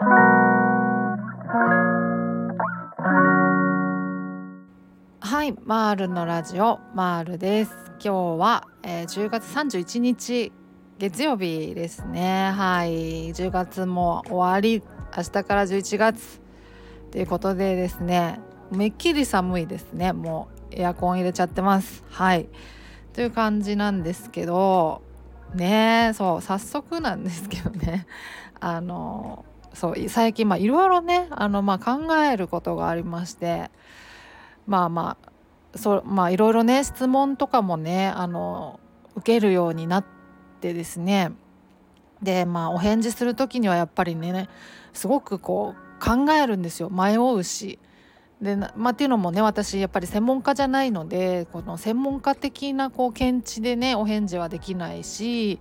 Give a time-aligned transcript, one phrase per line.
[0.00, 0.04] は
[5.44, 7.72] いマールのラジオマールです。
[8.00, 10.52] 今日は、えー、10月31日
[11.00, 12.52] 月曜日ですね。
[12.52, 14.84] はい10月も終わり
[15.16, 16.40] 明日から11月
[17.10, 18.38] ということでですね
[18.70, 20.12] めっきり寒いですね。
[20.12, 22.04] もうエアコン入れちゃってます。
[22.08, 22.48] はい
[23.14, 25.02] という感じなんですけど
[25.56, 28.06] ねそう早速なんですけどね。
[28.60, 29.44] あの
[29.78, 33.70] そう最近いろいろねあの、まあ、考えることがありまして
[34.66, 35.16] まあま
[36.24, 38.80] あいろいろね質問とかもねあの
[39.14, 40.04] 受けるようになっ
[40.60, 41.30] てですね
[42.20, 44.48] でまあお返事する時にはやっぱりね
[44.92, 47.78] すごくこう考えるんですよ迷うし。
[48.42, 55.58] でまあ、っていうのもね私やっぱり専門家じゃないのでこの専門家的なこう見地でねお返事はできないし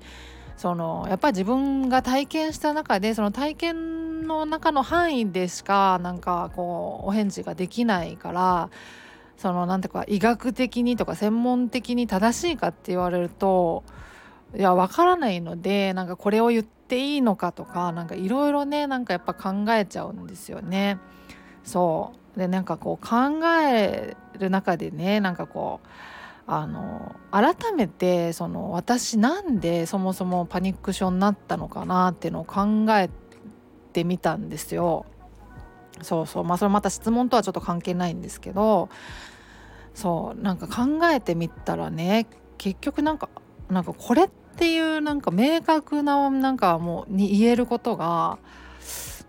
[0.58, 8.70] そのやっぱり自分が体験した中でその体験の中の範囲でしかなんかこうお返事ができないから
[9.38, 13.84] そのなんていうか医学的にとか専門的に正しいかって言われると
[14.56, 20.98] いやわからないのでなんかこれを言っていいのかとかなんかいろいろねなんかやっぱ考えちゃうんですよね。
[21.64, 25.88] そうでなんかこう考える中でねなんかこう
[26.50, 33.10] あの改めてその私なんでそもそもパニック症になったのかなっていうのを考え
[33.92, 35.06] てみたんですよ。
[36.02, 38.90] そうそうまあそれまた質問とはちょっと関係ないんですけど
[39.94, 43.30] そうなんか考えてみたらね結局なんか
[43.70, 48.38] なんかこれっていうなんか明確ななんかもうに言えることが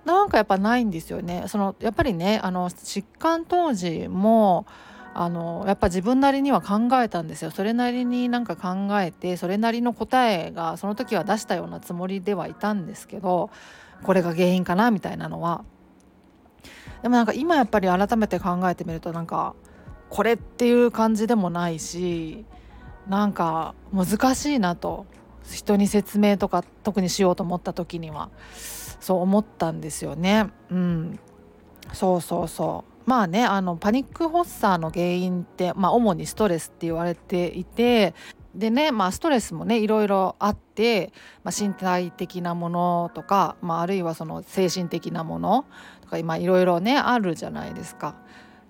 [0.05, 1.45] なんかやっぱないんですよね。
[1.49, 4.67] そのやっぱりねあの疾患当時も
[5.21, 7.51] あのやっぱ自分なりには考えたんですよ。
[7.51, 13.51] それなりになんか考えてそれなりの答えがその時は出したようなつもりではいたんですけど
[14.05, 15.65] これが原因かなみたいなのは。
[17.03, 19.57] でもなんか今やっぱり改めて考えてみるとなんか
[20.09, 22.45] これっていう感じでもないし
[23.09, 25.07] なんか難しいなと。
[25.51, 28.29] 人に説明とか特にしようと思った時には
[29.01, 30.51] そう思ったんですよね。
[30.71, 31.19] うん、
[31.95, 32.88] そうそうそう。
[33.09, 38.13] まあねあのパニック発作の原因って、まあ、主にストレスって言われていて
[38.55, 41.11] でね、まあ、ストレスもねいろいろあって、
[41.43, 45.65] まあ、身体的なものとか、まあ、あるいはその精神的なもの
[46.03, 48.15] とか今いろいろねあるじゃないですか。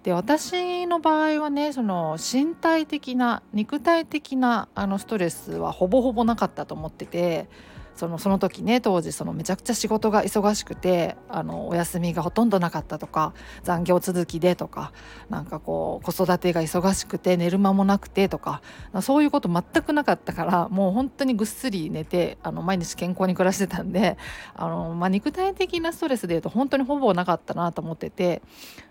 [0.04, 7.48] で私の場合はねその身体的な肉体的なあのストレスはほぼほぼなかったと思ってて
[7.98, 14.92] そのその時ね当時そのめちゃくちゃ仕事が忙しくてあのお休みがほとんどなかったとか残業続きでとか
[15.28, 18.62] なんかこう子育てが忙しくて寝る間もなくてとか
[19.02, 24.16] そういうこと全くなかったからもう本当にぐっすり寝てあの毎日健康に暮らしてたんで
[24.54, 28.42] あの、まあ、肉体的なストレスでいうと本当にほぼなかったなと思ってて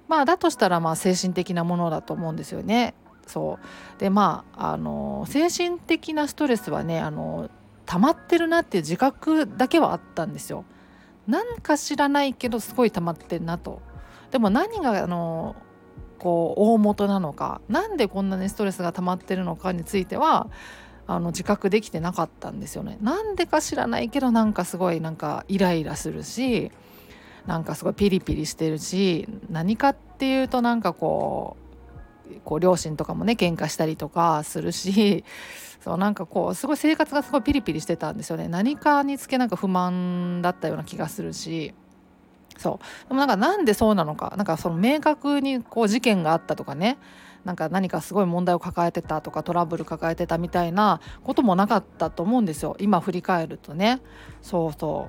[0.09, 2.93] まあだとしたらまあ精神的なものだと思うんですよね。
[3.25, 3.59] そ
[3.97, 7.49] うでまああの精神的なストレスはねあの
[7.87, 10.65] 溜まってるなっていう自覚だけはあったんですよ。
[11.25, 13.81] なんか知らないけどすごい溜まってんなと。
[14.31, 15.55] でも何があの
[16.19, 20.49] こう大元なのか何でこんなにストレスが溜まってるのかについては
[21.07, 22.97] あの自覚できてなかったんですよね。
[23.01, 26.71] なんでか知らないけどなんかすごいなんかイライラするし
[27.45, 31.66] なんかすごいピリピリしてるし何かっていうとなんかこう
[32.43, 35.23] こう両親とかもね喧嘩したりとかするし
[35.81, 38.47] そうなんかこうすごい生活がすごいピリピリしてたんですよね。
[38.47, 41.73] 何かにつけなんか不満だったような気がするし。
[42.57, 43.09] そう。
[43.09, 44.33] でもなんかなんでそうなのか。
[44.35, 46.97] なんかその明確にこう事件があったとかね。
[47.45, 52.75] なんか何かすごい問題を抱えてたとかトラブル抱えてたみたいなこともなかったと思うんですよ。
[52.79, 54.01] 今振り返るとね。
[54.41, 55.07] そうそ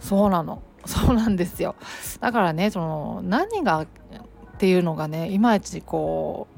[0.00, 0.02] う。
[0.02, 0.62] そうなの。
[0.86, 1.74] そうなんですよ。
[2.20, 3.86] だからねその何が
[4.56, 6.48] っていうのがねいまいちこ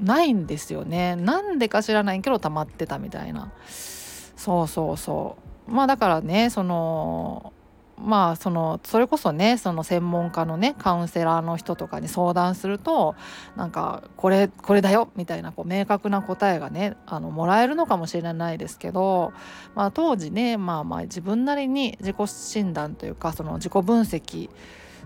[0.00, 1.16] うないんですよね。
[1.16, 3.52] なんでか知らないけど溜まってたみたいな。
[3.68, 5.36] そうそうそ
[5.68, 5.70] う。
[5.70, 7.52] まあだからねその
[7.98, 13.14] まあそのそれこそねその専門家のねカウンセラーの人とかに相談すると
[13.56, 19.32] なんかこれこれだよみたいなこう明確な答えがねあのもらえるのかもしれないですけど、
[19.74, 24.50] まあ、当時ねまあまあ自分なりに自己診断というかその自己分析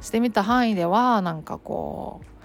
[0.01, 2.40] してみた範囲ではなんかこう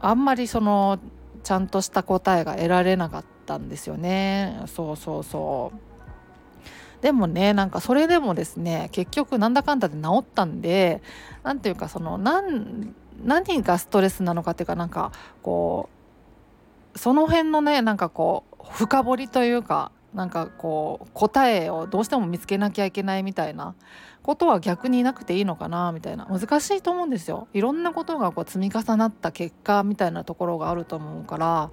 [0.00, 0.98] あんまりその
[1.42, 4.62] ちゃんとした答えが得られなかったんですよね。
[4.66, 7.02] そうそうそう。
[7.02, 11.02] でもねなんかそれでもですね結局なんだかんだで治ったんで
[11.42, 12.94] 何ていうかその何
[13.24, 15.12] 何がストレスなのかっていうかなんか
[15.42, 15.88] こ
[16.94, 23.74] うその辺のねなんかこう深掘りというかなんかこう答えをどうしても見つけなきゃいけないみたいな
[24.22, 26.26] ことは逆になくていいのかなみたいな。
[26.26, 27.48] 難しいと思うんですよ。
[27.52, 31.70] いろんなことがこう積み重なった結果みたいなところがあると思うから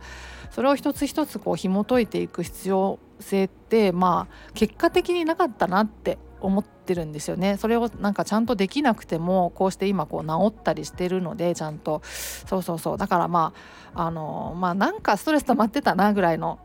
[0.51, 7.57] それを一つ一つこう紐解いていく必要性ってまあ結果的になかったなって思ってるんですよね。
[7.57, 12.01] それをなんかちゃんとできなくてもこうして今こう治ったりしてるのでちゃんと。
[12.03, 12.97] そうそうそう。
[12.97, 13.53] だからま
[13.95, 16.59] ああのまあなんかストレス溜まってたなぐらいの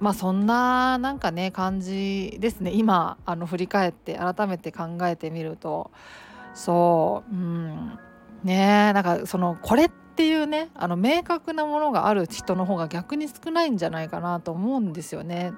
[0.00, 2.72] まあそんななんかね感じですね。
[2.72, 5.90] 今あの振り返って改めて考えてみると。
[6.54, 7.34] そう。
[7.34, 7.98] うん。
[8.42, 15.52] ねなんかそのこれっていうねあの明確なものがある人の方が逆に少ないんじゃないかなと思うんですよね。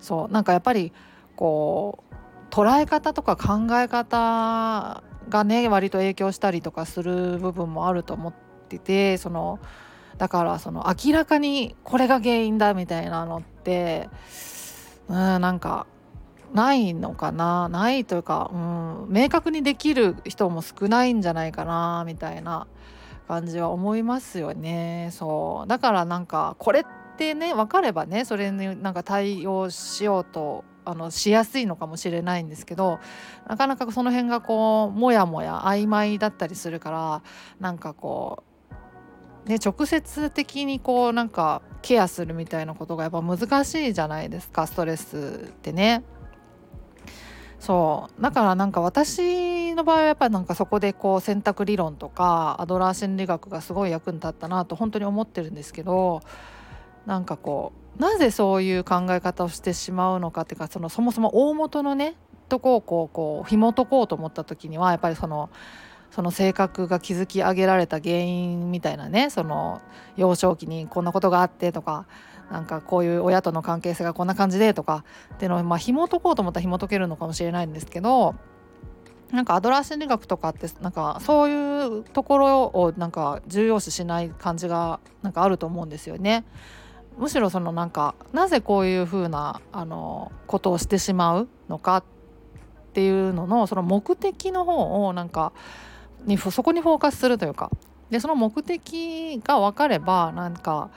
[0.00, 0.32] そう。
[0.32, 0.92] なんかやっぱり
[1.36, 2.14] こう
[2.50, 8.34] 捉え方とか考え方がね割と影響したりとかする部分もあると思っ
[8.68, 9.60] ててその
[10.18, 13.55] だからその明らかにこれが原因だみたいなのって
[15.08, 15.86] うんなんか
[16.54, 17.68] ないのかな？
[17.68, 22.66] ないというか、うん、明確にできる人も少ないんじゃないかなみたいな
[23.28, 25.10] 感じは思いますよね。
[25.12, 25.68] そう。
[25.68, 26.84] だからなんかこれっ
[27.16, 33.00] てね分かればねそれになんか対応しようとあのしやすいのかもしれないんですけど
[33.48, 37.22] なかなかその辺がこうもやもや曖昧だったりするから
[37.58, 38.45] なんかこう
[39.46, 46.04] ね直接的にこうなんかケアするみたいなことがやっぱ難しいじゃないですかストレスってね。
[47.58, 56.20] そうだからなんか私の場合はやっぱりなんかそこでこう選択理論とかアドラー心理学がすごい役に立ったなと本当に思ってるんですけど
[57.06, 62.14] なんかこうなぜそういう考え方をしてしまうのかっていうかそのそもそも大元のね
[62.48, 65.50] とこをこうこう紐解こうと思った時にはやっぱりその
[66.10, 69.82] その性格が築き上げられた原因みたいなねその
[70.16, 72.06] 幼少期にこんなことがあってとか
[72.50, 75.04] なんかこういう親との関係性がこんな感じでとか
[75.34, 78.34] っていうのをまあ紐解こうと思ったら紐解けるのかもしれないんですけど
[79.32, 86.44] なんかアドラー心理学とかってなんかそういうところをなんか重要視しない感じがなんかあると思うんですよね。
[87.18, 92.04] むしろそのなんかなぜこういうふうなあのことをしてしまうのかっ
[92.92, 95.52] ていうののその目的の方をなんか
[96.24, 97.70] にそこにフォーカスするというか。
[98.10, 100.90] でその目的が分かればなんか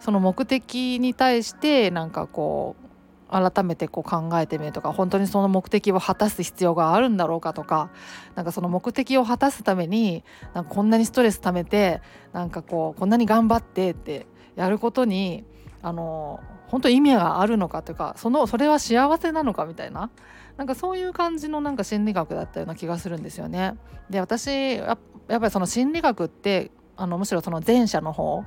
[0.00, 2.88] その目的に対してなんかこう
[3.30, 7.90] 改めてこう考えてみるとか本当にその目的を果たす必要があるんだろうかとか
[8.34, 10.24] なんかその目的を果たすために
[10.54, 12.00] なんかこんなにストレス溜めて
[12.32, 14.26] なんかこうこんなに頑張ってって
[14.56, 15.44] やることに
[15.82, 20.10] あの本当意味があるのかというかそのそれは幸せなのかみたいな
[20.56, 23.76] なんかそういう感じのなんか心理学だったような気がするんですよね。
[24.10, 24.98] で私やっ
[25.28, 28.44] ぱりその心理学ってあのむしろその前者の方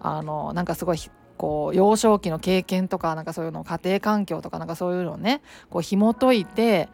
[0.00, 0.98] あのなんかすごい
[1.42, 6.88] こう幼少期の経験とかなんかそういうの家庭環境とかなんかそういうのをねこう紐解いて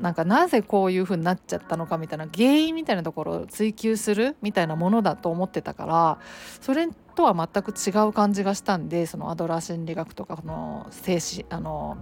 [0.00, 6.18] なんかなぜこういう風になっちゃったのかみたいな原因みたいなところを追求するみたいなものだと思ってたから
[6.62, 11.98] それとは全く違う感じがしたんでそのアドラー心理学とかの精神あの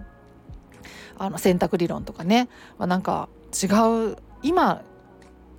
[1.17, 2.47] あの選択理論とかね
[2.79, 3.27] なんか
[3.61, 3.65] 違
[4.13, 4.83] う今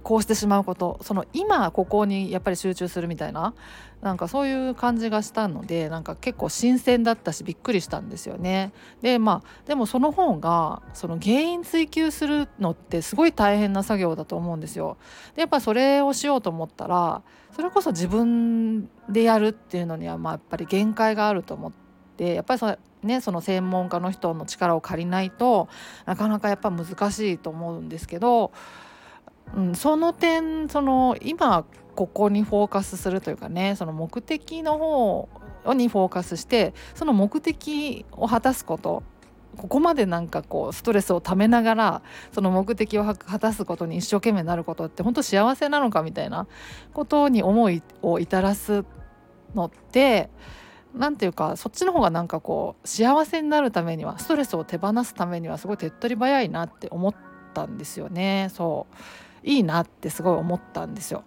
[0.05, 3.55] こうしてしまうことその今ここにやっぱり集中するみたいな
[4.03, 8.73] なんかそういう感じがしたのでなんか結構新鮮だったしびっくりしたんですよね。
[9.01, 14.99] でまあでもその方がその原因追求するのってすごい大変な作業だと思うんですよ。
[15.35, 17.23] でやっぱそれをしようと思ったら
[17.57, 21.73] それこそ自分でやるっていうのにはまあやっぱり限界があると思っ
[22.19, 25.69] てやっぱりそね、その専門家の人の力を借りないと
[26.07, 28.51] なかなかやっぱ難しいと思うんですけど
[29.57, 35.29] うん、その点その今ここにフォーカスするというかねその目的の方
[35.75, 39.03] にフォーカスしてその目的を果たすこと
[39.57, 46.47] ここまでなんかこうストレスをためながらその目的を果たすことに一生懸命なることって本当幸せなのかみたいな
[46.93, 48.85] ことに思いを至らす
[49.55, 50.29] のって
[50.95, 57.15] 何ていうかそっちの方がなんかこう幸せになるためにはストレスを手放すためにはすごい手っ取り早いなって思っ
[57.53, 58.51] たんですよね。
[58.53, 58.97] そう。
[59.45, 61.23] いいなってすごい思ったんですよ。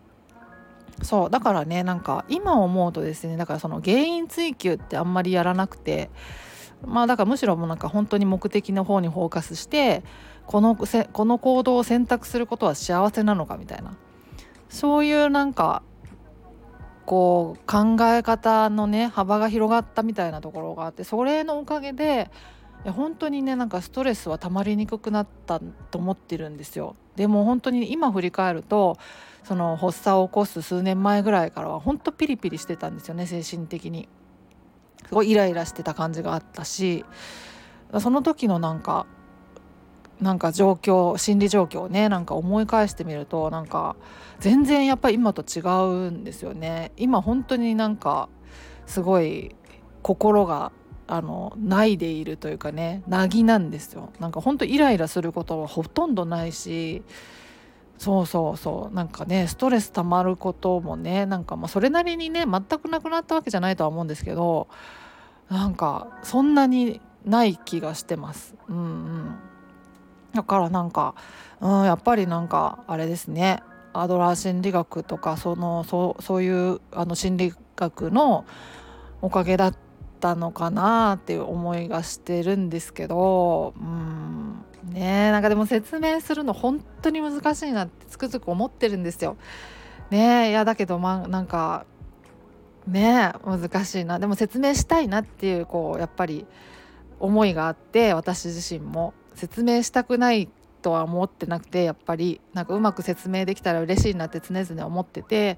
[1.04, 6.10] そうだからねなんか今思うとですねだからその原因追求ってあんまりやらなくて
[6.86, 10.04] まあだからむしろもうなんか本当に目的の方にフォーカスして
[10.48, 13.96] このせこの行動を選択することは幸せなのかみたいな
[14.70, 15.84] そういうなんか
[17.06, 22.30] こう考え方のね幅が広がったみたいなところがあってそれのおかげで
[22.86, 25.60] 本当にねなんかストレスは溜まりにくくなった
[25.92, 28.98] と思ってるんですよでも本当に今振り返ると
[29.44, 34.08] その発作を起こす数年前ぐらいからは本当ピリピリしてたんですよね精神的に。
[35.06, 37.06] すごいイライラしてた感じがあったし
[38.00, 39.06] その時のなんか
[40.20, 43.96] なんか状況心理状況をねなんか思い返してみるとなんか
[44.40, 46.92] 全然やっぱり今と違うんですよね。
[46.98, 48.28] 今本当になんか
[48.86, 49.56] すごい
[50.02, 50.72] 心が
[51.08, 54.12] あのないでいるというかねなぎなんですよ。
[54.20, 57.02] なんか本当イライラすることはほとんどないし
[57.98, 58.96] そうそうそう。
[58.96, 64.68] なんかねストレス溜まることもねなんかまあそれなりにね全くなくなったわけじゃないとは思うんですけど
[65.50, 68.56] なんかそんなにない気がしてます。
[68.68, 69.36] うんうん。
[70.34, 71.16] だからなんか、
[71.62, 73.64] うん、やっぱりなんかあれですね。
[73.94, 78.46] アドラー心理学とかそのそうそういうあの心理学の
[79.22, 79.76] おかげだっ
[80.20, 89.38] たのかなっていう思いがしてるんですけどうんねなんかでも説明するの本当に難しいなってつくづく思ってるんですよ。
[90.10, 91.86] ねいやだけどまあなんか
[92.88, 96.46] ね難しいなでも説明したいなっていうこうやっぱり
[97.20, 100.50] 思いがあって私自身も説明したくない
[100.82, 105.58] とは思ってなくてやっぱりなんかうまく説明できたら嬉しいなって常々思ってて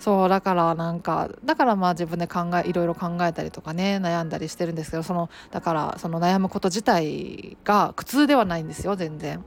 [0.00, 9.44] そうだからなんかだからまあ自分で考えいろいろ考えたりとかね悩んだりしてるんですけどそのだからその悩むこと自体が苦痛ではないんですよ全然。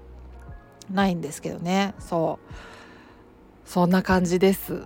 [0.92, 1.94] ないんですけどね。
[2.00, 3.70] そう。
[3.70, 4.84] そんな感じです。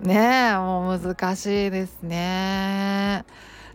[0.00, 3.24] ねもう難しいですね。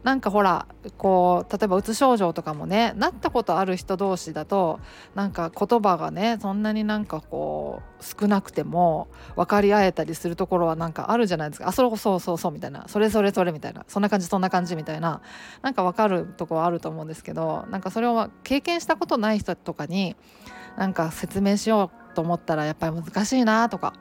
[0.03, 4.79] なんかほらこう例えばうつ症状とかもねなったことある人同士だと
[5.15, 11.67] なんか言葉がねそんなになんかこう少なくても分かり合えたりするところはなんかあるじゃないですか。
[11.67, 12.85] あそうそうそうそうみたいな。
[12.87, 13.85] それそれそれみたいな。
[13.87, 15.21] そんな感じそんな感じみたいな。
[15.61, 20.15] なんか分かるとこはあると思うんですけどなんかそれを経験したことない人とかに
[20.77, 23.93] なんか説明しようと思ったらやっぱり難しいなとか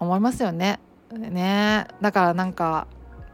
[0.00, 0.80] 思いますよね。
[1.12, 1.86] ね。
[2.00, 2.86] だからなんか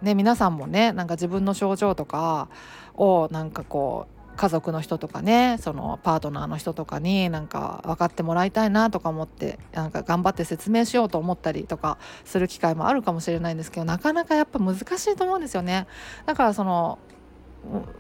[0.02, 2.48] ね皆さんもねなんか自分の症状とか
[2.94, 15.86] をなんかこう家族の人とかねそのパートナーの人とかになんか分かってもらいたいなとか思ってなんか頑張って説明しようと思ったりとかする機会もあるかもしれないんですけどなかなかやっぱ難しいと思うんですよね。
[16.26, 16.98] だからその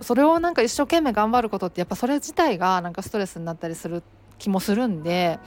[0.00, 4.02] それをなんか一生懸命頑張ることってやっぱそれ自体がなんかストレスになったりする
[4.38, 5.38] 気もするんで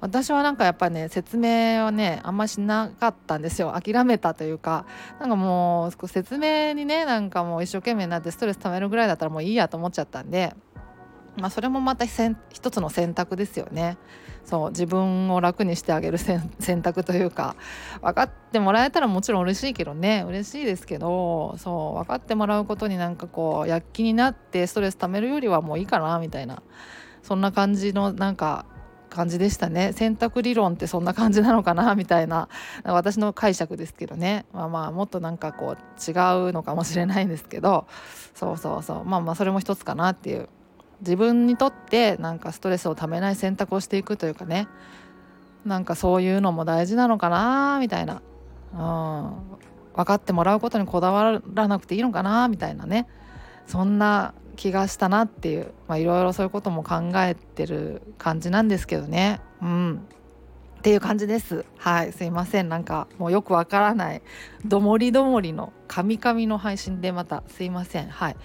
[0.00, 3.74] 私はなんかやっぱりね説明はねあんましなかったんですよ。
[3.80, 4.86] 諦めたというか。
[5.20, 10.54] なんかもう説明にねなんかもう一生懸命になってストレス溜めるぐらいだったらもういいやと思っちゃったんで。
[11.38, 12.34] まあそれもまた一
[12.70, 13.98] つの選択ですよね。
[14.44, 16.48] そう自分を楽にしてあげる選
[16.82, 17.56] 択というか。
[18.00, 20.24] 分かってもらえたらもちろん嬉しいけどね。
[20.26, 21.56] 嬉しいですけど。
[21.58, 26.62] そう分かってもらうことになんかこう躍起になってストレス溜めるよりはもういいかなみたいな。
[27.22, 28.64] そんな感じのなんか
[29.16, 29.92] 感じでしたね。
[29.94, 32.48] 選択理論ってそんな感じなのかなみたいな。
[32.84, 34.44] 私の解釈ですけどね。
[34.52, 36.12] まあまあもっとなんかこう違
[36.48, 37.86] うのかもしれないんですけど。
[38.34, 39.04] そうそうそう。
[39.04, 40.48] まあまあそれも一つかなっていう。
[41.00, 44.68] 自分にとってなんかストレスをためない選択をしていくというかね。
[45.64, 48.22] なんかそういうのも大事なのかなみたいな、
[48.72, 49.30] うん、
[49.96, 53.08] 分かってもらうことにこだわらなくていいのかなみたいなね。
[53.66, 59.40] そんな気がしたなっていういろいろそういうことも考えてる感じなんですけどね。
[59.62, 60.06] うん。
[60.78, 61.64] っていう感じです。
[61.78, 62.12] はい。
[62.12, 62.68] すいません。
[62.68, 64.22] なんかもうよくわからない
[64.64, 68.08] どもりどもりのカミカミの配信でまたすいません。
[68.08, 68.36] はい。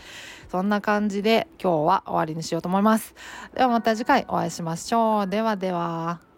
[0.49, 3.15] そんな感じで今日は終わりにしようと思います。
[3.53, 5.27] ではまた次回お会いしましょう。
[5.27, 6.30] ではでは。